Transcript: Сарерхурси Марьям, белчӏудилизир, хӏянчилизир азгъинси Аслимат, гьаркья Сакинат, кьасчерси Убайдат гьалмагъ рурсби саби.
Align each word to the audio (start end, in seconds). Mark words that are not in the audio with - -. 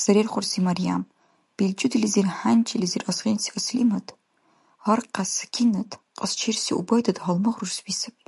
Сарерхурси 0.00 0.58
Марьям, 0.68 1.02
белчӏудилизир, 1.56 2.26
хӏянчилизир 2.38 3.02
азгъинси 3.10 3.54
Аслимат, 3.58 4.06
гьаркья 4.84 5.22
Сакинат, 5.36 5.90
кьасчерси 6.18 6.72
Убайдат 6.80 7.18
гьалмагъ 7.24 7.58
рурсби 7.60 7.92
саби. 8.00 8.24